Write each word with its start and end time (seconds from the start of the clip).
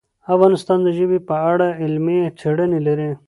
افغانستان 0.33 0.79
د 0.83 0.89
ژبې 0.97 1.19
په 1.29 1.35
اړه 1.51 1.67
علمي 1.81 2.19
څېړنې 2.39 2.79
لري. 2.87 3.09